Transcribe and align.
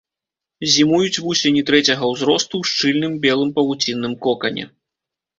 Зімуюць 0.75 1.21
вусені 1.25 1.59
трэцяга 1.67 2.09
ўзросту 2.13 2.53
ў 2.61 2.69
шчыльным 2.69 3.13
белым 3.27 3.51
павуцінным 3.59 4.15
кокане. 4.27 4.65